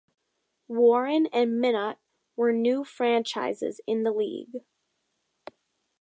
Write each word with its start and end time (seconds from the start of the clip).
Warren 0.67 1.27
and 1.27 1.61
Minot 1.61 1.99
were 2.35 2.51
new 2.51 2.83
franchises 2.83 3.79
in 3.85 4.01
the 4.01 4.11
league. 4.11 4.63